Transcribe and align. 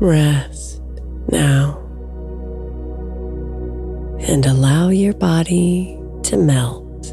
Rest 0.00 0.80
now 1.30 1.76
and 4.20 4.46
allow 4.46 4.88
your 4.88 5.12
body 5.12 6.00
to 6.22 6.38
melt. 6.38 7.04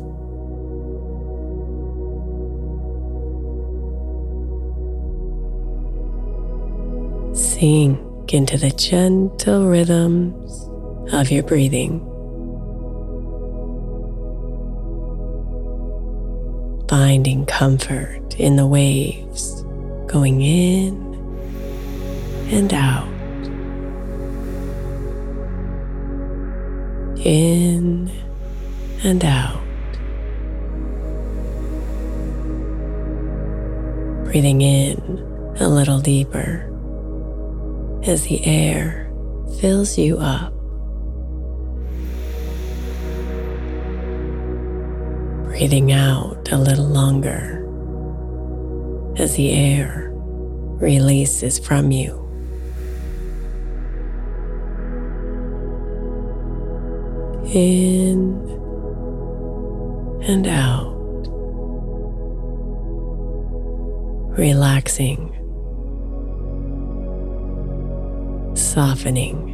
Sink 7.35 8.33
into 8.33 8.57
the 8.57 8.71
gentle 8.71 9.67
rhythms 9.67 10.69
of 11.13 11.29
your 11.29 11.43
breathing. 11.43 11.99
Finding 16.87 17.45
comfort 17.45 18.39
in 18.39 18.55
the 18.55 18.65
waves 18.65 19.63
going 20.07 20.41
in 20.41 21.06
and 22.49 22.73
out. 22.73 23.07
In 27.25 28.09
and 29.03 29.23
out. 29.25 29.63
Breathing 34.25 34.61
in 34.61 34.97
a 35.59 35.67
little 35.67 35.99
deeper 35.99 36.63
as 38.03 38.23
the 38.23 38.45
air 38.45 39.11
fills 39.59 39.97
you 39.97 40.17
up. 40.17 40.53
Breathing 45.47 45.91
out 45.91 46.47
a 46.51 46.57
little 46.57 46.87
longer 46.87 47.65
as 49.17 49.35
the 49.35 49.51
air 49.51 50.11
releases 50.79 51.57
from 51.59 51.91
you. 51.91 52.26
In 57.53 58.35
and 60.23 60.47
out, 60.47 60.93
relaxing, 64.37 65.33
softening, 68.55 69.53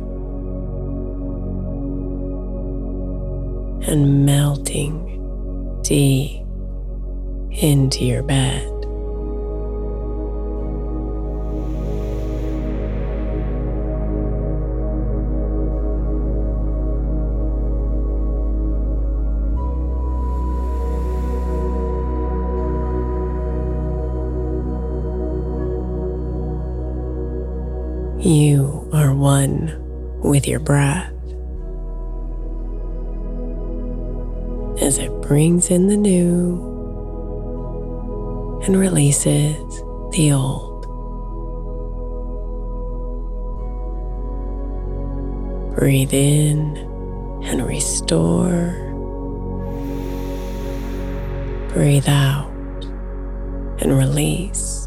and 3.88 4.26
melting 4.26 5.82
deep 5.84 6.42
into 7.52 8.06
your 8.06 8.24
bed. 8.24 8.73
One 29.24 29.74
with 30.22 30.46
your 30.46 30.60
breath 30.60 31.10
as 34.82 34.98
it 34.98 35.10
brings 35.22 35.70
in 35.70 35.88
the 35.88 35.96
new 35.96 36.60
and 38.66 38.78
releases 38.78 39.56
the 40.12 40.34
old. 40.34 40.84
Breathe 45.78 46.14
in 46.14 46.76
and 47.46 47.66
restore. 47.66 48.76
Breathe 51.70 52.10
out 52.10 52.52
and 53.80 53.98
release. 53.98 54.83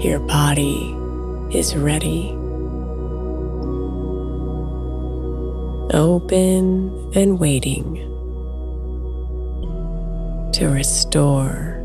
Your 0.00 0.18
body 0.20 0.96
is 1.50 1.76
ready. 1.76 2.30
Open 5.92 7.12
and 7.14 7.38
waiting 7.38 7.96
to 10.54 10.68
restore 10.68 11.82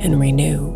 and 0.00 0.18
renew. 0.18 0.74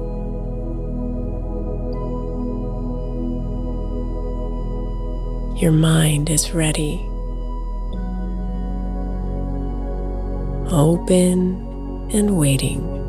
Your 5.58 5.72
mind 5.72 6.30
is 6.30 6.52
ready 6.52 7.04
open 10.72 12.08
and 12.12 12.38
waiting 12.38 12.99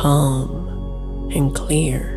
calm 0.00 1.30
and 1.34 1.54
clear. 1.54 2.16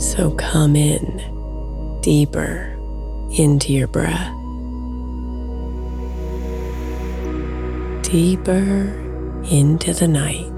So 0.00 0.32
come 0.36 0.74
in 0.74 2.00
deeper 2.02 2.76
into 3.38 3.72
your 3.72 3.86
breath. 3.86 4.32
Deeper 8.02 8.98
into 9.48 9.94
the 9.94 10.08
night. 10.08 10.51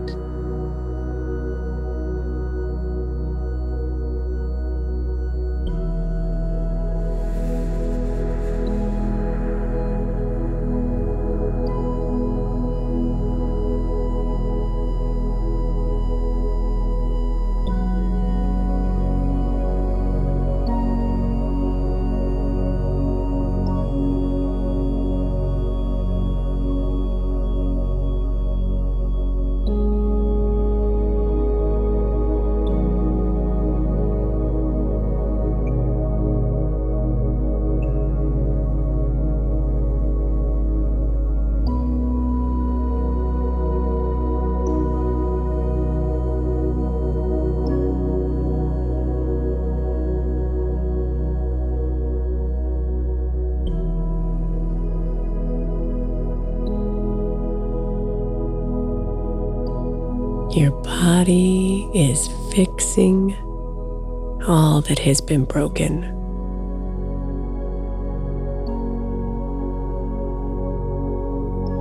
That 64.85 64.99
has 64.99 65.21
been 65.21 65.45
broken. 65.45 66.11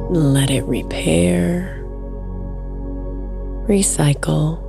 Let 0.09 0.49
it 0.49 0.63
repair, 0.63 1.83
recycle, 3.67 4.61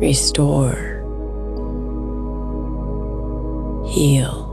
restore, 0.00 1.00
heal. 3.88 4.43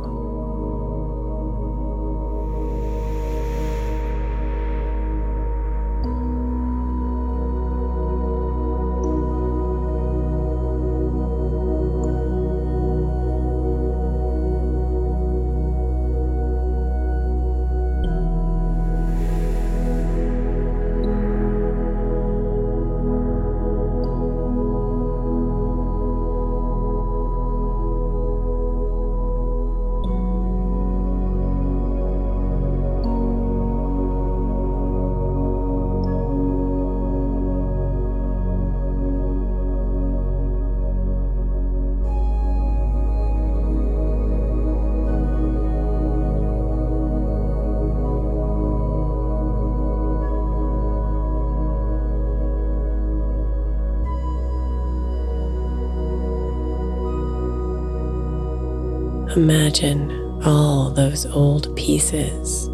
Imagine 59.36 60.12
all 60.44 60.90
those 60.90 61.26
old 61.26 61.74
pieces 61.78 62.68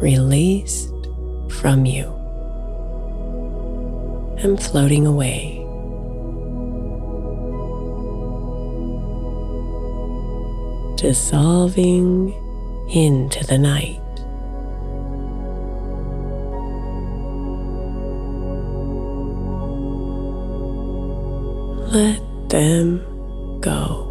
released 0.00 0.94
from 1.50 1.84
you 1.84 2.04
and 4.38 4.62
floating 4.62 5.04
away. 5.04 5.56
Dissolving 10.96 12.32
into 12.88 13.44
the 13.48 13.58
night. 13.58 14.00
Let 21.92 22.48
them 22.48 23.60
go. 23.60 24.07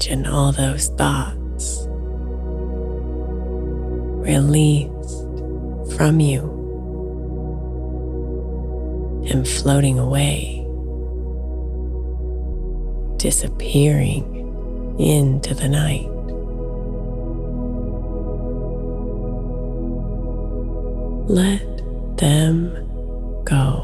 Imagine 0.00 0.26
all 0.28 0.50
those 0.50 0.88
thoughts 0.96 1.84
released 4.26 5.26
from 5.94 6.20
you 6.20 6.40
and 9.30 9.46
floating 9.46 9.98
away, 9.98 10.66
disappearing 13.18 14.24
into 14.98 15.52
the 15.52 15.68
night. 15.68 16.08
Let 21.28 22.16
them 22.16 22.72
go. 23.44 23.79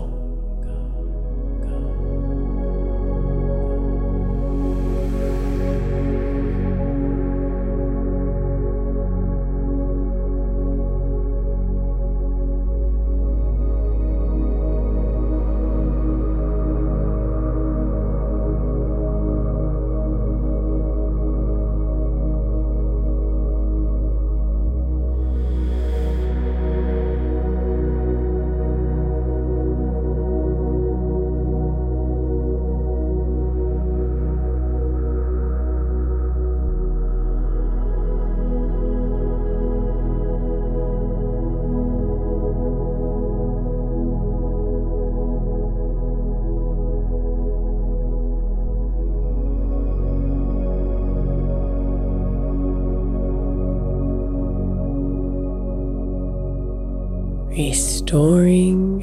Restoring, 57.56 59.00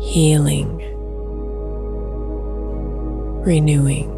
healing, 0.00 0.78
renewing. 3.44 4.13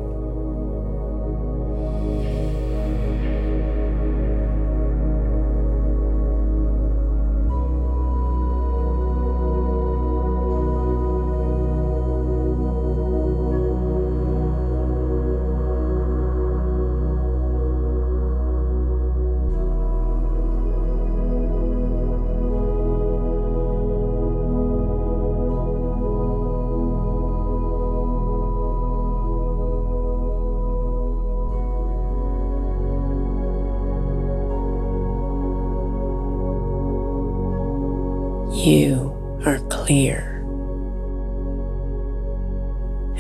You 38.67 39.15
are 39.47 39.61
clear 39.69 40.43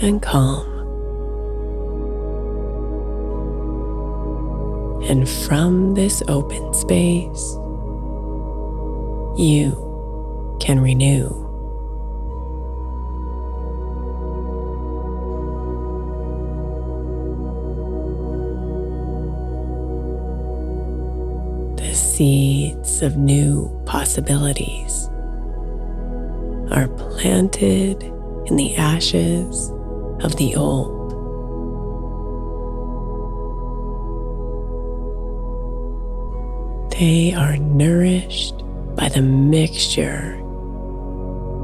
and 0.02 0.20
calm. 0.20 0.66
And 5.08 5.28
from 5.28 5.94
this 5.94 6.20
open 6.26 6.74
space, 6.74 7.54
you 9.38 10.56
can 10.58 10.80
renew. 10.80 11.28
The 21.76 21.94
seeds 21.94 23.00
of 23.00 23.16
new 23.16 23.70
possibilities 23.86 25.05
are 26.76 26.88
planted 26.88 28.02
in 28.44 28.56
the 28.56 28.76
ashes 28.76 29.70
of 30.20 30.36
the 30.36 30.54
old. 30.54 31.10
They 36.92 37.32
are 37.32 37.56
nourished 37.56 38.62
by 38.94 39.08
the 39.08 39.22
mixture 39.22 40.34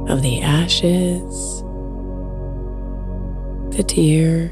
of 0.09 0.23
the 0.23 0.41
ashes, 0.41 1.61
the 3.75 3.83
tears, 3.83 4.51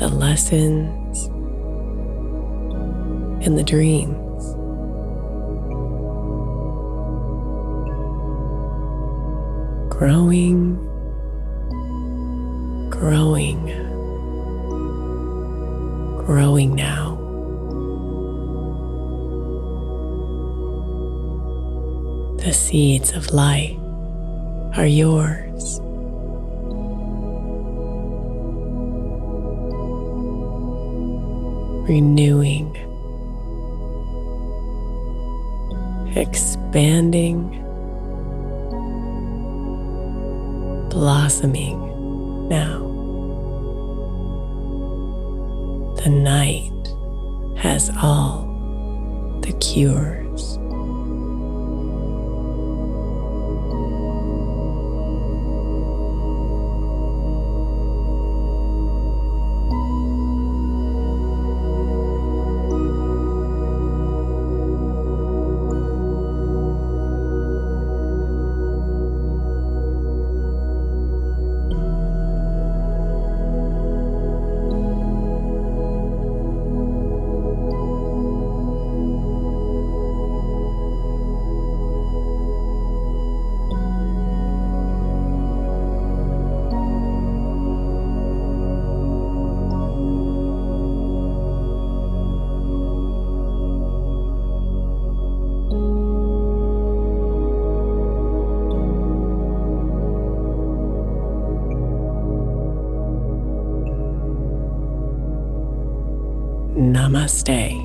the 0.00 0.08
lessons, 0.08 1.26
and 3.46 3.56
the 3.56 3.62
dreams. 3.62 4.27
Growing, 9.98 10.76
growing, 12.88 13.66
growing 16.24 16.72
now. 16.76 17.16
The 22.36 22.52
seeds 22.52 23.10
of 23.10 23.32
light 23.32 23.76
are 24.76 24.86
yours. 24.86 25.80
Renewing, 31.88 32.76
expanding 36.14 37.67
blossoming 40.98 41.78
now. 42.48 42.80
The 46.02 46.10
night 46.10 46.72
has 47.56 47.88
all 48.02 48.42
the 49.42 49.52
cures. 49.60 50.27
Beautiful. 107.48 107.77